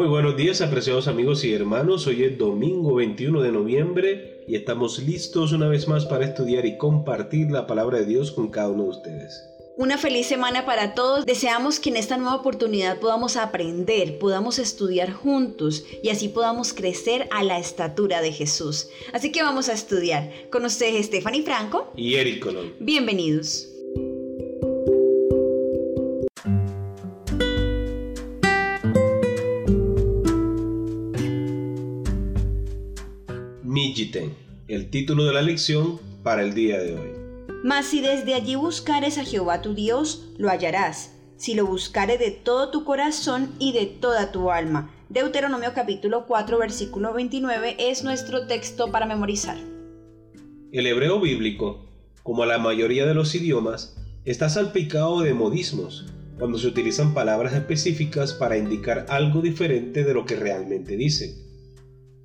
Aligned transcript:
Muy 0.00 0.08
buenos 0.08 0.34
días, 0.34 0.62
apreciados 0.62 1.08
amigos 1.08 1.44
y 1.44 1.52
hermanos. 1.52 2.06
Hoy 2.06 2.24
es 2.24 2.38
domingo 2.38 2.94
21 2.94 3.42
de 3.42 3.52
noviembre 3.52 4.44
y 4.48 4.56
estamos 4.56 4.98
listos 4.98 5.52
una 5.52 5.68
vez 5.68 5.88
más 5.88 6.06
para 6.06 6.24
estudiar 6.24 6.64
y 6.64 6.78
compartir 6.78 7.50
la 7.50 7.66
palabra 7.66 7.98
de 7.98 8.06
Dios 8.06 8.32
con 8.32 8.48
cada 8.48 8.70
uno 8.70 8.84
de 8.84 8.88
ustedes. 8.88 9.46
Una 9.76 9.98
feliz 9.98 10.26
semana 10.26 10.64
para 10.64 10.94
todos. 10.94 11.26
Deseamos 11.26 11.78
que 11.80 11.90
en 11.90 11.98
esta 11.98 12.16
nueva 12.16 12.36
oportunidad 12.36 12.98
podamos 12.98 13.36
aprender, 13.36 14.18
podamos 14.18 14.58
estudiar 14.58 15.12
juntos 15.12 15.84
y 16.02 16.08
así 16.08 16.28
podamos 16.28 16.72
crecer 16.72 17.28
a 17.30 17.44
la 17.44 17.58
estatura 17.58 18.22
de 18.22 18.32
Jesús. 18.32 18.88
Así 19.12 19.30
que 19.30 19.42
vamos 19.42 19.68
a 19.68 19.74
estudiar. 19.74 20.32
Con 20.50 20.64
ustedes 20.64 21.04
Stephanie 21.08 21.42
Franco 21.42 21.92
y 21.94 22.14
Eric 22.14 22.42
Colón. 22.42 22.72
Bienvenidos. 22.80 23.69
El 34.68 34.88
título 34.88 35.24
de 35.24 35.34
la 35.34 35.42
lección 35.42 36.00
para 36.22 36.42
el 36.42 36.54
día 36.54 36.78
de 36.78 36.94
hoy. 36.94 37.10
Mas 37.62 37.86
si 37.86 38.00
desde 38.00 38.32
allí 38.32 38.54
buscares 38.54 39.18
a 39.18 39.24
Jehová 39.24 39.60
tu 39.60 39.74
Dios, 39.74 40.32
lo 40.38 40.48
hallarás, 40.48 41.12
si 41.36 41.54
lo 41.54 41.66
buscares 41.66 42.18
de 42.18 42.30
todo 42.30 42.70
tu 42.70 42.84
corazón 42.84 43.52
y 43.58 43.72
de 43.72 43.84
toda 43.84 44.32
tu 44.32 44.50
alma. 44.50 44.90
Deuteronomio 45.10 45.72
capítulo 45.74 46.24
4 46.26 46.58
versículo 46.58 47.12
29 47.12 47.76
es 47.78 48.02
nuestro 48.02 48.46
texto 48.46 48.90
para 48.90 49.04
memorizar. 49.04 49.58
El 50.72 50.86
hebreo 50.86 51.20
bíblico, 51.20 51.84
como 52.22 52.46
la 52.46 52.58
mayoría 52.58 53.04
de 53.04 53.12
los 53.14 53.34
idiomas, 53.34 53.98
está 54.24 54.48
salpicado 54.48 55.20
de 55.20 55.34
modismos, 55.34 56.06
cuando 56.38 56.56
se 56.56 56.68
utilizan 56.68 57.12
palabras 57.12 57.52
específicas 57.52 58.32
para 58.32 58.56
indicar 58.56 59.04
algo 59.10 59.42
diferente 59.42 60.04
de 60.04 60.14
lo 60.14 60.24
que 60.24 60.36
realmente 60.36 60.96
dicen. 60.96 61.49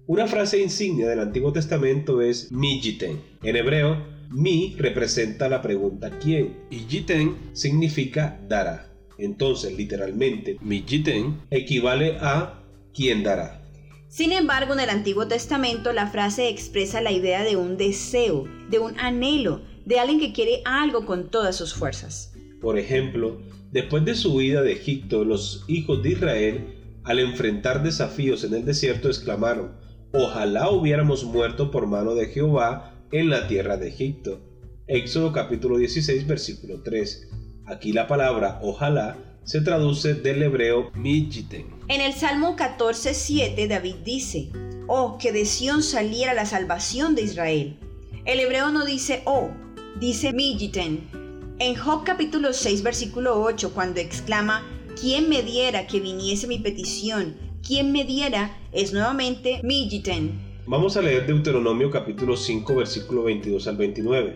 Una 0.08 0.28
frase 0.28 0.62
insignia 0.62 1.10
del 1.10 1.20
Antiguo 1.20 1.52
Testamento 1.52 2.22
es 2.22 2.52
mi 2.52 2.80
jiten. 2.80 3.20
En 3.42 3.56
hebreo, 3.56 4.06
mi 4.30 4.76
representa 4.78 5.50
la 5.50 5.64
pregunta 5.64 6.12
quién 6.20 6.56
y 6.70 6.82
jiten 6.88 7.36
significa 7.54 8.40
dará. 8.48 8.88
Entonces, 9.18 9.76
literalmente, 9.76 10.58
mi 10.62 10.84
jiten 10.86 11.42
equivale 11.50 12.18
a 12.20 12.62
quién 12.94 13.24
dará. 13.24 13.64
Sin 14.08 14.32
embargo, 14.32 14.74
en 14.74 14.82
el 14.82 14.92
Antiguo 14.92 15.28
Testamento 15.28 15.92
la 15.92 16.06
frase 16.06 16.50
expresa 16.50 17.02
la 17.02 17.12
idea 17.12 17.44
de 17.44 17.56
un 17.56 17.76
deseo, 17.76 18.48
de 18.70 18.78
un 18.78 19.00
anhelo, 19.00 19.64
de 19.86 20.00
alguien 20.00 20.20
que 20.20 20.34
quiere 20.34 20.62
algo 20.66 21.08
con 21.08 21.32
todas 21.32 21.56
sus 21.56 21.74
fuerzas. 21.74 22.32
Por 22.62 22.78
ejemplo, 22.78 23.42
después 23.72 24.06
de 24.06 24.14
su 24.14 24.36
huida 24.36 24.62
de 24.62 24.74
Egipto, 24.74 25.26
los 25.26 25.66
hijos 25.68 26.04
de 26.04 26.12
Israel, 26.12 26.76
al 27.04 27.18
enfrentar 27.18 27.82
desafíos 27.82 28.44
en 28.44 28.54
el 28.54 28.66
desierto, 28.66 29.08
exclamaron, 29.08 29.84
Ojalá 30.14 30.70
hubiéramos 30.70 31.24
muerto 31.24 31.72
por 31.72 31.88
mano 31.88 32.16
de 32.16 32.28
Jehová 32.28 32.94
en 33.12 33.30
la 33.30 33.48
tierra 33.48 33.78
de 33.78 33.90
Egipto. 33.90 34.40
Éxodo 34.88 35.34
capítulo 35.34 35.78
16 35.78 36.28
versículo 36.28 36.82
3. 36.84 37.30
Aquí 37.66 37.92
la 37.92 38.08
palabra 38.08 38.60
ojalá 38.62 39.18
se 39.44 39.62
traduce 39.62 40.14
del 40.16 40.44
hebreo 40.44 40.92
mijiten. 40.96 41.68
En 41.88 42.02
el 42.02 42.14
Salmo 42.14 42.56
14:7 42.56 43.68
David 43.68 43.96
dice, 44.04 44.50
Oh, 44.88 45.18
que 45.18 45.32
de 45.32 45.46
Sión 45.46 45.82
saliera 45.84 46.34
la 46.34 46.46
salvación 46.46 47.16
de 47.16 47.24
Israel. 47.24 47.80
El 48.26 48.40
hebreo 48.40 48.70
no 48.70 48.86
dice 48.86 49.22
oh, 49.26 49.50
dice 50.00 50.34
mijiten. 50.34 51.10
En 51.60 51.76
Job 51.76 52.04
capítulo 52.04 52.54
6 52.54 52.84
versículo 52.84 53.42
8 53.42 53.74
cuando 53.74 54.00
exclama, 54.00 54.64
¿quién 55.00 55.30
me 55.30 55.42
diera 55.42 55.88
que 55.88 56.00
viniese 56.00 56.48
mi 56.48 56.60
petición? 56.60 57.45
Quien 57.66 57.92
me 57.92 58.06
diera 58.06 58.56
es 58.72 58.94
nuevamente 58.94 59.60
Vamos 60.68 60.98
a 60.98 61.02
leer 61.02 61.26
Deuteronomio 61.26 61.90
capítulo 61.90 62.38
5 62.38 62.76
versículo 62.76 63.24
22 63.24 63.68
al 63.68 63.78
29, 63.78 64.36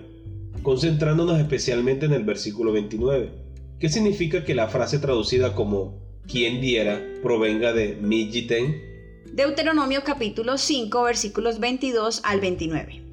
concentrándonos 0.63 1.39
especialmente 1.39 2.07
en 2.07 2.13
el 2.13 2.23
versículo 2.23 2.72
29, 2.72 3.29
que 3.79 3.89
significa 3.89 4.44
que 4.44 4.56
la 4.56 4.68
frase 4.68 5.00
traducida 5.00 5.53
como 5.53 5.95
quien 6.28 6.59
diera 6.59 7.03
provenga 7.22 7.72
de 7.72 7.95
mi 8.01 8.29
Deuteronomio 9.31 10.03
capítulo 10.03 10.57
5 10.57 11.03
versículos 11.03 11.59
22 11.59 12.22
al 12.23 12.41
29. 12.41 13.09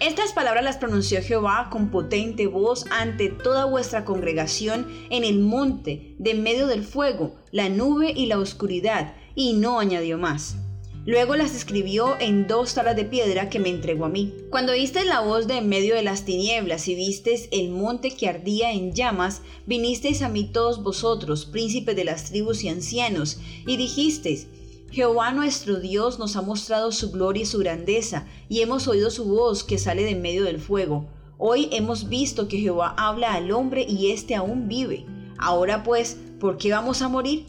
Estas 0.00 0.32
palabras 0.32 0.64
las 0.64 0.78
pronunció 0.78 1.20
Jehová 1.22 1.68
con 1.70 1.90
potente 1.90 2.46
voz 2.46 2.86
ante 2.90 3.28
toda 3.28 3.66
vuestra 3.66 4.06
congregación 4.06 4.86
en 5.10 5.24
el 5.24 5.40
monte, 5.40 6.14
de 6.18 6.32
medio 6.32 6.66
del 6.66 6.84
fuego, 6.84 7.36
la 7.52 7.68
nube 7.68 8.10
y 8.16 8.24
la 8.24 8.38
oscuridad, 8.38 9.14
y 9.34 9.52
no 9.52 9.78
añadió 9.78 10.16
más. 10.16 10.56
Luego 11.04 11.36
las 11.36 11.54
escribió 11.54 12.18
en 12.18 12.46
dos 12.46 12.72
tablas 12.72 12.96
de 12.96 13.04
piedra 13.04 13.50
que 13.50 13.58
me 13.58 13.68
entregó 13.68 14.06
a 14.06 14.08
mí. 14.08 14.32
Cuando 14.48 14.72
oíste 14.72 15.04
la 15.04 15.20
voz 15.20 15.46
de 15.46 15.58
en 15.58 15.68
medio 15.68 15.94
de 15.94 16.02
las 16.02 16.24
tinieblas 16.24 16.88
y 16.88 16.94
vistes 16.94 17.48
el 17.52 17.68
monte 17.68 18.10
que 18.10 18.26
ardía 18.26 18.72
en 18.72 18.94
llamas, 18.94 19.42
vinisteis 19.66 20.22
a 20.22 20.30
mí 20.30 20.44
todos 20.44 20.82
vosotros, 20.82 21.44
príncipes 21.44 21.94
de 21.94 22.04
las 22.04 22.24
tribus 22.24 22.64
y 22.64 22.70
ancianos, 22.70 23.38
y 23.66 23.76
dijisteis, 23.76 24.46
Jehová 24.90 25.30
nuestro 25.30 25.78
Dios 25.78 26.18
nos 26.18 26.34
ha 26.34 26.42
mostrado 26.42 26.90
su 26.90 27.12
gloria 27.12 27.44
y 27.44 27.46
su 27.46 27.58
grandeza, 27.58 28.26
y 28.48 28.60
hemos 28.60 28.88
oído 28.88 29.10
su 29.10 29.24
voz 29.24 29.62
que 29.62 29.78
sale 29.78 30.02
de 30.02 30.16
medio 30.16 30.42
del 30.42 30.58
fuego. 30.58 31.06
Hoy 31.38 31.68
hemos 31.70 32.08
visto 32.08 32.48
que 32.48 32.58
Jehová 32.58 32.96
habla 32.98 33.34
al 33.34 33.52
hombre 33.52 33.86
y 33.88 34.10
éste 34.10 34.34
aún 34.34 34.66
vive. 34.66 35.06
Ahora 35.38 35.84
pues, 35.84 36.16
¿por 36.40 36.58
qué 36.58 36.72
vamos 36.72 37.02
a 37.02 37.08
morir? 37.08 37.46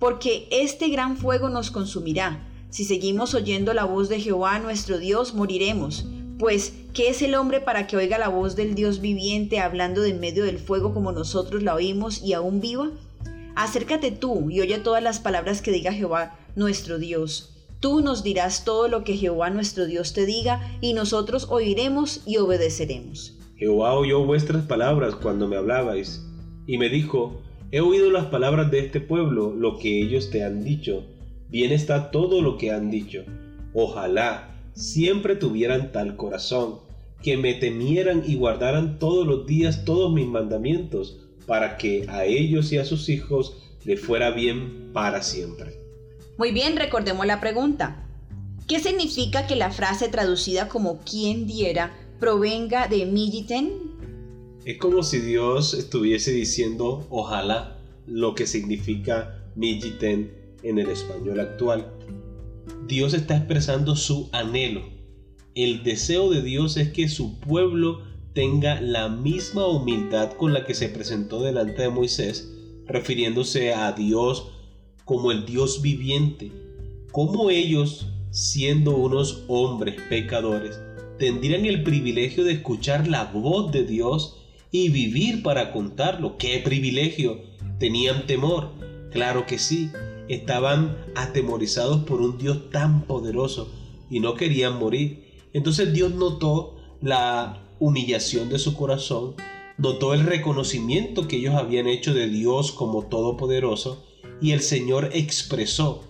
Porque 0.00 0.48
este 0.50 0.88
gran 0.88 1.16
fuego 1.16 1.48
nos 1.48 1.70
consumirá. 1.70 2.48
Si 2.70 2.84
seguimos 2.84 3.32
oyendo 3.34 3.74
la 3.74 3.84
voz 3.84 4.08
de 4.08 4.20
Jehová 4.20 4.58
nuestro 4.58 4.98
Dios, 4.98 5.34
moriremos. 5.34 6.04
Pues, 6.36 6.72
¿qué 6.94 7.10
es 7.10 7.22
el 7.22 7.36
hombre 7.36 7.60
para 7.60 7.86
que 7.86 7.96
oiga 7.96 8.18
la 8.18 8.28
voz 8.28 8.56
del 8.56 8.74
Dios 8.74 9.00
viviente 9.00 9.60
hablando 9.60 10.02
de 10.02 10.14
medio 10.14 10.44
del 10.44 10.58
fuego 10.58 10.92
como 10.92 11.12
nosotros 11.12 11.62
la 11.62 11.76
oímos 11.76 12.20
y 12.20 12.32
aún 12.32 12.60
viva? 12.60 12.90
Acércate 13.54 14.10
tú 14.10 14.50
y 14.50 14.60
oye 14.60 14.78
todas 14.78 15.02
las 15.02 15.20
palabras 15.20 15.62
que 15.62 15.70
diga 15.70 15.92
Jehová 15.92 16.38
nuestro 16.56 16.98
Dios. 16.98 17.50
Tú 17.80 18.00
nos 18.00 18.22
dirás 18.22 18.64
todo 18.64 18.88
lo 18.88 19.02
que 19.02 19.16
Jehová 19.16 19.50
nuestro 19.50 19.86
Dios 19.86 20.12
te 20.12 20.24
diga, 20.24 20.78
y 20.80 20.92
nosotros 20.92 21.48
oiremos 21.50 22.22
y 22.26 22.36
obedeceremos. 22.36 23.36
Jehová 23.56 23.94
oyó 23.94 24.24
vuestras 24.24 24.64
palabras 24.66 25.14
cuando 25.16 25.48
me 25.48 25.56
hablabais, 25.56 26.24
y 26.66 26.78
me 26.78 26.88
dijo, 26.88 27.40
He 27.72 27.80
oído 27.80 28.10
las 28.10 28.26
palabras 28.26 28.70
de 28.70 28.80
este 28.80 29.00
pueblo, 29.00 29.52
lo 29.52 29.78
que 29.78 30.00
ellos 30.00 30.30
te 30.30 30.44
han 30.44 30.62
dicho. 30.62 31.04
Bien 31.48 31.72
está 31.72 32.10
todo 32.10 32.42
lo 32.42 32.58
que 32.58 32.70
han 32.70 32.90
dicho. 32.90 33.24
Ojalá 33.74 34.54
siempre 34.74 35.36
tuvieran 35.36 35.90
tal 35.90 36.16
corazón, 36.16 36.80
que 37.22 37.36
me 37.36 37.54
temieran 37.54 38.24
y 38.26 38.36
guardaran 38.36 38.98
todos 38.98 39.26
los 39.26 39.46
días 39.46 39.84
todos 39.84 40.12
mis 40.12 40.26
mandamientos, 40.26 41.18
para 41.46 41.76
que 41.78 42.04
a 42.08 42.24
ellos 42.24 42.72
y 42.72 42.78
a 42.78 42.84
sus 42.84 43.08
hijos 43.08 43.56
le 43.84 43.96
fuera 43.96 44.30
bien 44.30 44.90
para 44.92 45.22
siempre. 45.22 45.81
Muy 46.38 46.50
bien, 46.50 46.76
recordemos 46.76 47.26
la 47.26 47.40
pregunta. 47.40 48.06
¿Qué 48.66 48.80
significa 48.80 49.46
que 49.46 49.56
la 49.56 49.70
frase 49.70 50.08
traducida 50.08 50.68
como 50.68 51.00
quien 51.00 51.46
diera 51.46 51.94
provenga 52.18 52.88
de 52.88 53.04
Mijiten? 53.04 53.92
Es 54.64 54.78
como 54.78 55.02
si 55.02 55.18
Dios 55.18 55.74
estuviese 55.74 56.32
diciendo 56.32 57.06
ojalá 57.10 57.78
lo 58.06 58.34
que 58.34 58.46
significa 58.46 59.44
Mijiten 59.56 60.32
en 60.62 60.78
el 60.78 60.88
español 60.88 61.40
actual. 61.40 61.92
Dios 62.86 63.12
está 63.12 63.36
expresando 63.36 63.96
su 63.96 64.28
anhelo. 64.32 64.82
El 65.54 65.82
deseo 65.82 66.30
de 66.30 66.42
Dios 66.42 66.76
es 66.76 66.92
que 66.92 67.08
su 67.08 67.40
pueblo 67.40 68.02
tenga 68.32 68.80
la 68.80 69.08
misma 69.08 69.66
humildad 69.66 70.32
con 70.32 70.54
la 70.54 70.64
que 70.64 70.74
se 70.74 70.88
presentó 70.88 71.42
delante 71.42 71.82
de 71.82 71.90
Moisés, 71.90 72.50
refiriéndose 72.86 73.74
a 73.74 73.92
Dios 73.92 74.51
como 75.12 75.30
el 75.30 75.44
Dios 75.44 75.82
viviente, 75.82 76.50
como 77.10 77.50
ellos, 77.50 78.06
siendo 78.30 78.96
unos 78.96 79.44
hombres 79.46 80.00
pecadores, 80.08 80.80
tendrían 81.18 81.66
el 81.66 81.82
privilegio 81.82 82.44
de 82.44 82.54
escuchar 82.54 83.06
la 83.08 83.24
voz 83.24 83.70
de 83.72 83.84
Dios 83.84 84.38
y 84.70 84.88
vivir 84.88 85.42
para 85.42 85.70
contarlo. 85.70 86.38
¡Qué 86.38 86.60
privilegio! 86.64 87.42
¿Tenían 87.78 88.26
temor? 88.26 88.70
Claro 89.10 89.44
que 89.44 89.58
sí. 89.58 89.90
Estaban 90.28 90.96
atemorizados 91.14 92.04
por 92.04 92.22
un 92.22 92.38
Dios 92.38 92.70
tan 92.70 93.02
poderoso 93.02 93.70
y 94.08 94.18
no 94.20 94.32
querían 94.32 94.78
morir. 94.78 95.24
Entonces 95.52 95.92
Dios 95.92 96.14
notó 96.14 96.76
la 97.02 97.62
humillación 97.80 98.48
de 98.48 98.58
su 98.58 98.74
corazón, 98.74 99.34
notó 99.76 100.14
el 100.14 100.24
reconocimiento 100.24 101.28
que 101.28 101.36
ellos 101.36 101.54
habían 101.54 101.86
hecho 101.86 102.14
de 102.14 102.30
Dios 102.30 102.72
como 102.72 103.08
todopoderoso 103.08 104.06
y 104.42 104.52
el 104.52 104.60
Señor 104.60 105.10
expresó 105.12 106.04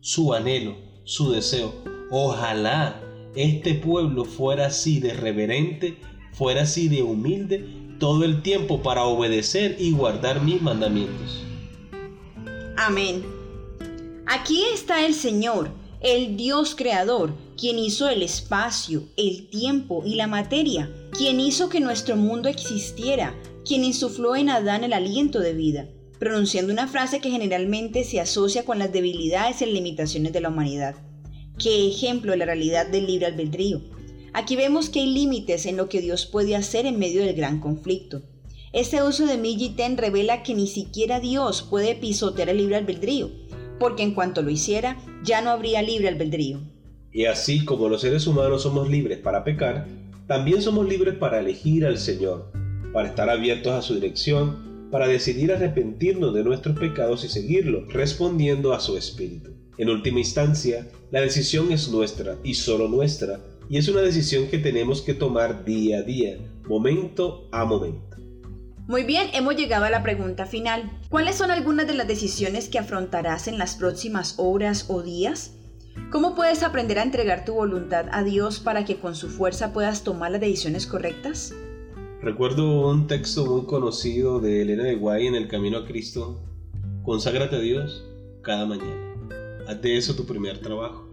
su 0.00 0.32
anhelo, 0.32 0.76
su 1.04 1.30
deseo. 1.30 1.74
Ojalá 2.10 3.00
este 3.36 3.74
pueblo 3.74 4.24
fuera 4.24 4.66
así 4.66 5.00
de 5.00 5.12
reverente, 5.12 5.98
fuera 6.32 6.62
así 6.62 6.88
de 6.88 7.02
humilde 7.02 7.68
todo 7.98 8.24
el 8.24 8.42
tiempo 8.42 8.82
para 8.82 9.04
obedecer 9.04 9.76
y 9.78 9.92
guardar 9.92 10.42
mis 10.42 10.60
mandamientos. 10.60 11.44
Amén. 12.76 13.24
Aquí 14.26 14.62
está 14.72 15.06
el 15.06 15.14
Señor, 15.14 15.70
el 16.00 16.36
Dios 16.36 16.74
creador, 16.74 17.34
quien 17.58 17.78
hizo 17.78 18.08
el 18.08 18.22
espacio, 18.22 19.04
el 19.16 19.48
tiempo 19.48 20.02
y 20.04 20.16
la 20.16 20.26
materia, 20.26 20.90
quien 21.16 21.38
hizo 21.40 21.68
que 21.68 21.80
nuestro 21.80 22.16
mundo 22.16 22.48
existiera, 22.48 23.34
quien 23.64 23.84
insufló 23.84 24.36
en 24.36 24.50
Adán 24.50 24.84
el 24.84 24.92
aliento 24.92 25.40
de 25.40 25.52
vida, 25.52 25.88
pronunciando 26.18 26.72
una 26.72 26.88
frase 26.88 27.20
que 27.20 27.30
generalmente 27.30 28.04
se 28.04 28.20
asocia 28.20 28.64
con 28.64 28.78
las 28.78 28.92
debilidades 28.92 29.62
y 29.62 29.66
limitaciones 29.66 30.32
de 30.32 30.40
la 30.40 30.48
humanidad. 30.48 30.94
Qué 31.58 31.88
ejemplo 31.88 32.32
de 32.32 32.38
la 32.38 32.46
realidad 32.46 32.86
del 32.86 33.06
libre 33.06 33.26
albedrío. 33.26 33.82
Aquí 34.32 34.56
vemos 34.56 34.90
que 34.90 35.00
hay 35.00 35.12
límites 35.12 35.66
en 35.66 35.76
lo 35.76 35.88
que 35.88 36.00
Dios 36.00 36.26
puede 36.26 36.56
hacer 36.56 36.86
en 36.86 36.98
medio 36.98 37.22
del 37.22 37.36
gran 37.36 37.60
conflicto. 37.60 38.22
Este 38.72 39.02
uso 39.04 39.26
de 39.26 39.38
Ten 39.76 39.96
revela 39.96 40.42
que 40.42 40.54
ni 40.54 40.66
siquiera 40.66 41.20
Dios 41.20 41.62
puede 41.62 41.94
pisotear 41.94 42.48
el 42.48 42.56
libre 42.56 42.74
albedrío, 42.74 43.30
porque 43.78 44.02
en 44.02 44.14
cuanto 44.14 44.42
lo 44.42 44.50
hiciera, 44.50 44.98
ya 45.22 45.42
no 45.42 45.50
habría 45.50 45.80
libre 45.82 46.08
albedrío. 46.08 46.60
Y 47.12 47.26
así 47.26 47.64
como 47.64 47.88
los 47.88 48.00
seres 48.00 48.26
humanos 48.26 48.62
somos 48.62 48.90
libres 48.90 49.18
para 49.18 49.44
pecar, 49.44 49.86
también 50.26 50.60
somos 50.60 50.88
libres 50.88 51.14
para 51.14 51.38
elegir 51.38 51.86
al 51.86 51.98
Señor, 51.98 52.50
para 52.92 53.06
estar 53.08 53.30
abiertos 53.30 53.72
a 53.72 53.82
su 53.82 53.94
dirección, 53.94 54.73
para 54.94 55.08
decidir 55.08 55.52
arrepentirnos 55.52 56.32
de 56.32 56.44
nuestros 56.44 56.78
pecados 56.78 57.24
y 57.24 57.28
seguirlo, 57.28 57.84
respondiendo 57.88 58.72
a 58.72 58.78
su 58.78 58.96
espíritu. 58.96 59.50
En 59.76 59.90
última 59.90 60.20
instancia, 60.20 60.86
la 61.10 61.20
decisión 61.20 61.72
es 61.72 61.88
nuestra 61.88 62.36
y 62.44 62.54
solo 62.54 62.86
nuestra, 62.86 63.40
y 63.68 63.78
es 63.78 63.88
una 63.88 64.02
decisión 64.02 64.46
que 64.46 64.58
tenemos 64.58 65.02
que 65.02 65.12
tomar 65.12 65.64
día 65.64 65.98
a 65.98 66.02
día, 66.02 66.38
momento 66.68 67.48
a 67.50 67.64
momento. 67.64 68.18
Muy 68.86 69.02
bien, 69.02 69.30
hemos 69.32 69.56
llegado 69.56 69.84
a 69.84 69.90
la 69.90 70.04
pregunta 70.04 70.46
final. 70.46 70.88
¿Cuáles 71.10 71.34
son 71.34 71.50
algunas 71.50 71.88
de 71.88 71.94
las 71.94 72.06
decisiones 72.06 72.68
que 72.68 72.78
afrontarás 72.78 73.48
en 73.48 73.58
las 73.58 73.74
próximas 73.74 74.36
horas 74.36 74.84
o 74.86 75.02
días? 75.02 75.56
¿Cómo 76.12 76.36
puedes 76.36 76.62
aprender 76.62 77.00
a 77.00 77.02
entregar 77.02 77.44
tu 77.44 77.54
voluntad 77.54 78.06
a 78.12 78.22
Dios 78.22 78.60
para 78.60 78.84
que 78.84 79.00
con 79.00 79.16
su 79.16 79.28
fuerza 79.28 79.72
puedas 79.72 80.04
tomar 80.04 80.30
las 80.30 80.40
decisiones 80.40 80.86
correctas? 80.86 81.52
Recuerdo 82.24 82.88
un 82.88 83.06
texto 83.06 83.44
muy 83.44 83.66
conocido 83.66 84.40
de 84.40 84.62
Elena 84.62 84.84
de 84.84 84.94
Guay 84.94 85.26
en 85.26 85.34
El 85.34 85.46
Camino 85.46 85.76
a 85.76 85.84
Cristo. 85.84 86.40
Conságrate 87.02 87.56
a 87.56 87.58
Dios 87.58 88.02
cada 88.40 88.64
mañana. 88.64 89.14
Haz 89.68 89.82
de 89.82 89.98
eso 89.98 90.16
tu 90.16 90.24
primer 90.24 90.56
trabajo. 90.60 91.06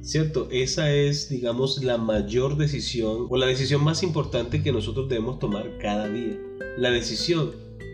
¿Cierto? 0.00 0.48
Esa 0.50 0.92
es, 0.92 1.28
digamos, 1.28 1.84
la 1.84 1.96
mayor 1.96 2.56
decisión 2.56 3.28
o 3.30 3.36
la 3.36 3.46
decisión 3.46 3.84
más 3.84 4.02
importante 4.02 4.64
que 4.64 4.72
nosotros 4.72 5.08
debemos 5.08 5.38
tomar 5.38 5.78
cada 5.78 6.08
día. 6.08 6.36
La 6.76 6.90
decisión 6.90 7.52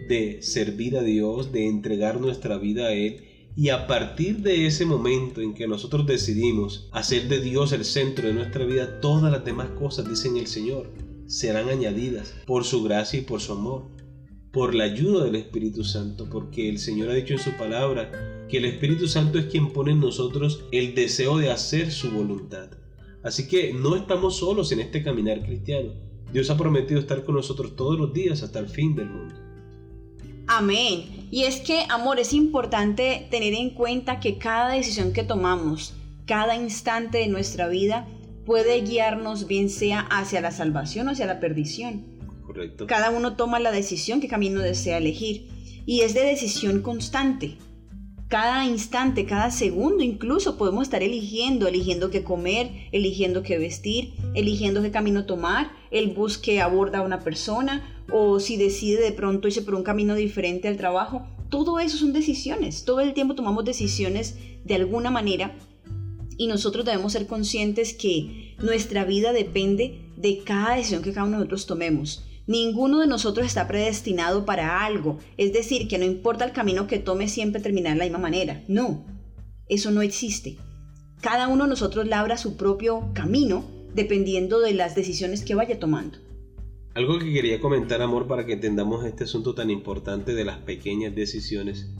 de 0.08 0.40
servir 0.40 0.96
a 0.96 1.02
Dios, 1.02 1.52
de 1.52 1.66
entregar 1.66 2.18
nuestra 2.18 2.56
vida 2.56 2.86
a 2.86 2.92
Él 2.94 3.24
y 3.56 3.68
a 3.68 3.86
partir 3.86 4.38
de 4.38 4.64
ese 4.64 4.86
momento 4.86 5.42
en 5.42 5.52
que 5.52 5.68
nosotros 5.68 6.06
decidimos 6.06 6.88
hacer 6.92 7.28
de 7.28 7.42
Dios 7.42 7.72
el 7.72 7.84
centro 7.84 8.26
de 8.26 8.32
nuestra 8.32 8.64
vida, 8.64 9.00
todas 9.00 9.30
las 9.30 9.44
demás 9.44 9.68
cosas, 9.78 10.08
dicen 10.08 10.38
el 10.38 10.46
Señor, 10.46 10.88
serán 11.28 11.68
añadidas 11.68 12.34
por 12.46 12.64
su 12.64 12.82
gracia 12.82 13.20
y 13.20 13.22
por 13.22 13.40
su 13.40 13.52
amor, 13.52 13.86
por 14.50 14.74
la 14.74 14.84
ayuda 14.84 15.24
del 15.24 15.36
Espíritu 15.36 15.84
Santo, 15.84 16.28
porque 16.30 16.68
el 16.68 16.78
Señor 16.78 17.10
ha 17.10 17.14
dicho 17.14 17.34
en 17.34 17.38
su 17.38 17.52
palabra 17.52 18.46
que 18.48 18.56
el 18.56 18.64
Espíritu 18.64 19.06
Santo 19.06 19.38
es 19.38 19.44
quien 19.46 19.72
pone 19.72 19.92
en 19.92 20.00
nosotros 20.00 20.64
el 20.72 20.94
deseo 20.94 21.36
de 21.36 21.52
hacer 21.52 21.92
su 21.92 22.10
voluntad. 22.10 22.70
Así 23.22 23.46
que 23.46 23.74
no 23.74 23.94
estamos 23.94 24.38
solos 24.38 24.72
en 24.72 24.80
este 24.80 25.02
caminar 25.02 25.42
cristiano. 25.42 25.92
Dios 26.32 26.48
ha 26.50 26.56
prometido 26.56 26.98
estar 26.98 27.24
con 27.24 27.34
nosotros 27.34 27.76
todos 27.76 27.98
los 27.98 28.12
días 28.12 28.42
hasta 28.42 28.58
el 28.58 28.68
fin 28.68 28.94
del 28.94 29.10
mundo. 29.10 29.34
Amén. 30.46 31.28
Y 31.30 31.42
es 31.44 31.60
que, 31.60 31.84
amor, 31.90 32.18
es 32.18 32.32
importante 32.32 33.28
tener 33.30 33.52
en 33.52 33.70
cuenta 33.70 34.18
que 34.18 34.38
cada 34.38 34.72
decisión 34.72 35.12
que 35.12 35.24
tomamos, 35.24 35.92
cada 36.24 36.56
instante 36.56 37.18
de 37.18 37.28
nuestra 37.28 37.68
vida, 37.68 38.08
puede 38.48 38.80
guiarnos 38.80 39.46
bien 39.46 39.68
sea 39.68 40.00
hacia 40.00 40.40
la 40.40 40.52
salvación 40.52 41.06
o 41.06 41.10
hacia 41.10 41.26
la 41.26 41.38
perdición. 41.38 42.06
Correcto. 42.46 42.86
Cada 42.86 43.10
uno 43.10 43.36
toma 43.36 43.60
la 43.60 43.72
decisión 43.72 44.22
que 44.22 44.26
camino 44.26 44.60
desea 44.60 44.96
elegir. 44.96 45.50
Y 45.84 46.00
es 46.00 46.14
de 46.14 46.22
decisión 46.22 46.80
constante 46.80 47.58
cada 48.28 48.66
instante, 48.66 49.24
cada 49.24 49.50
segundo 49.50 50.04
incluso 50.04 50.58
podemos 50.58 50.82
estar 50.82 51.02
eligiendo, 51.02 51.66
eligiendo 51.66 52.10
qué 52.10 52.22
comer, 52.24 52.70
eligiendo 52.92 53.42
qué 53.42 53.56
vestir, 53.56 54.12
eligiendo 54.34 54.82
qué 54.82 54.90
camino 54.90 55.24
tomar, 55.24 55.70
el 55.90 56.08
bus 56.08 56.36
que 56.36 56.60
aborda 56.60 56.98
a 56.98 57.02
una 57.02 57.20
persona 57.20 58.04
o 58.12 58.38
si 58.38 58.58
decide 58.58 59.02
de 59.02 59.12
pronto 59.12 59.48
irse 59.48 59.62
por 59.62 59.74
un 59.74 59.82
camino 59.82 60.14
diferente 60.14 60.68
al 60.68 60.76
trabajo. 60.76 61.26
Todo 61.48 61.80
eso 61.80 61.96
son 61.96 62.12
decisiones, 62.12 62.84
todo 62.84 63.00
el 63.00 63.14
tiempo 63.14 63.34
tomamos 63.34 63.64
decisiones 63.64 64.36
de 64.62 64.74
alguna 64.74 65.10
manera 65.10 65.56
y 66.38 66.46
nosotros 66.46 66.86
debemos 66.86 67.12
ser 67.12 67.26
conscientes 67.26 67.92
que 67.92 68.54
nuestra 68.62 69.04
vida 69.04 69.32
depende 69.32 70.00
de 70.16 70.38
cada 70.44 70.76
decisión 70.76 71.02
que 71.02 71.12
cada 71.12 71.26
uno 71.26 71.36
de 71.36 71.38
nosotros 71.40 71.66
tomemos. 71.66 72.24
Ninguno 72.46 73.00
de 73.00 73.06
nosotros 73.06 73.46
está 73.46 73.68
predestinado 73.68 74.46
para 74.46 74.86
algo, 74.86 75.18
es 75.36 75.52
decir, 75.52 75.88
que 75.88 75.98
no 75.98 76.06
importa 76.06 76.46
el 76.46 76.52
camino 76.52 76.86
que 76.86 76.98
tome 76.98 77.28
siempre 77.28 77.60
terminar 77.60 77.92
de 77.92 77.98
la 77.98 78.04
misma 78.04 78.18
manera. 78.18 78.64
No, 78.68 79.04
eso 79.68 79.90
no 79.90 80.00
existe. 80.00 80.56
Cada 81.20 81.48
uno 81.48 81.64
de 81.64 81.70
nosotros 81.70 82.06
labra 82.06 82.38
su 82.38 82.56
propio 82.56 83.10
camino 83.12 83.64
dependiendo 83.94 84.60
de 84.60 84.72
las 84.72 84.94
decisiones 84.94 85.44
que 85.44 85.56
vaya 85.56 85.78
tomando. 85.78 86.18
Algo 86.94 87.18
que 87.18 87.32
quería 87.32 87.60
comentar, 87.60 88.00
amor, 88.00 88.26
para 88.26 88.46
que 88.46 88.54
entendamos 88.54 89.04
este 89.04 89.24
asunto 89.24 89.54
tan 89.54 89.70
importante 89.70 90.34
de 90.34 90.44
las 90.44 90.58
pequeñas 90.58 91.14
decisiones, 91.14 91.90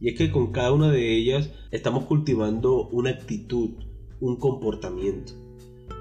y 0.00 0.10
es 0.10 0.18
que 0.18 0.30
con 0.30 0.52
cada 0.52 0.72
una 0.72 0.90
de 0.90 1.16
ellas 1.16 1.50
estamos 1.70 2.04
cultivando 2.04 2.88
una 2.88 3.10
actitud, 3.10 3.70
un 4.20 4.36
comportamiento, 4.36 5.32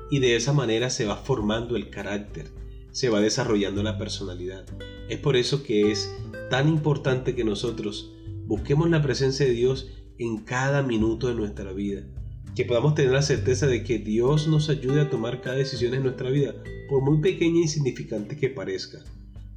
y 0.10 0.20
de 0.20 0.36
esa 0.36 0.54
manera 0.54 0.90
se 0.90 1.06
va 1.06 1.18
formando 1.18 1.76
el 1.76 1.90
carácter, 1.90 2.48
se 2.92 3.10
va 3.10 3.20
desarrollando 3.20 3.84
la 3.84 3.98
personalidad. 3.98 4.66
Es 5.10 5.20
por 5.20 5.36
eso 5.36 5.64
que 5.64 5.92
es 5.92 6.12
tan 6.50 6.68
importante 6.68 7.36
que 7.36 7.44
nosotros 7.44 8.14
busquemos 8.46 8.90
la 8.90 9.02
presencia 9.02 9.46
de 9.46 9.52
Dios 9.52 9.92
en 10.18 10.38
cada 10.38 10.82
minuto 10.82 11.28
de 11.28 11.36
nuestra 11.36 11.72
vida. 11.74 12.04
Que 12.56 12.66
podamos 12.66 12.96
tener 12.96 13.12
la 13.12 13.22
certeza 13.22 13.68
de 13.68 13.84
que 13.84 14.00
Dios 14.00 14.48
nos 14.48 14.70
ayude 14.70 15.02
a 15.02 15.10
tomar 15.10 15.42
cada 15.42 15.58
decisión 15.58 15.94
en 15.94 16.04
nuestra 16.04 16.30
vida, 16.32 16.56
por 16.90 17.04
muy 17.04 17.22
pequeña 17.22 17.60
e 17.60 17.64
insignificante 17.64 18.38
que 18.38 18.50
parezca. 18.50 19.00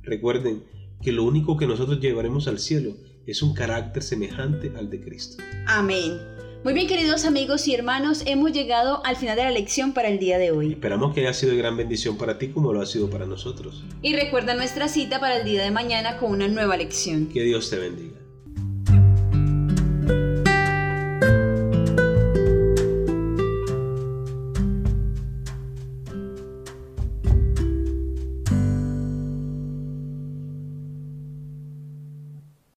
Recuerden 0.03 0.65
que 1.01 1.13
lo 1.13 1.25
único 1.25 1.57
que 1.57 1.67
nosotros 1.67 2.01
llevaremos 2.01 2.47
al 2.47 2.59
cielo 2.59 2.95
es 3.27 3.43
un 3.43 3.55
carácter 3.55 4.03
semejante 4.03 4.73
al 4.77 4.91
de 4.91 5.01
Cristo. 5.01 5.43
Amén. 5.67 6.19
Muy 6.63 6.75
bien, 6.75 6.89
queridos 6.89 7.25
amigos 7.25 7.67
y 7.69 7.75
hermanos, 7.75 8.23
hemos 8.27 8.53
llegado 8.53 9.03
al 9.07 9.17
final 9.17 9.35
de 9.35 9.45
la 9.45 9.51
lección 9.51 9.95
para 9.95 10.09
el 10.09 10.19
día 10.19 10.37
de 10.37 10.51
hoy. 10.51 10.73
Esperamos 10.73 11.15
que 11.15 11.21
haya 11.21 11.33
sido 11.33 11.53
de 11.53 11.59
gran 11.59 11.75
bendición 11.75 12.19
para 12.19 12.37
ti 12.37 12.49
como 12.49 12.75
lo 12.75 12.83
ha 12.83 12.87
sido 12.87 13.09
para 13.09 13.25
nosotros. 13.25 13.83
Y 14.03 14.15
recuerda 14.15 14.53
nuestra 14.53 14.87
cita 14.89 15.21
para 15.21 15.39
el 15.39 15.47
día 15.47 15.63
de 15.63 15.71
mañana 15.71 16.19
con 16.19 16.33
una 16.33 16.49
nueva 16.49 16.77
lección. 16.77 17.29
Que 17.29 17.45
Dios 17.45 17.71
te 17.71 17.79
bendiga. 17.79 18.20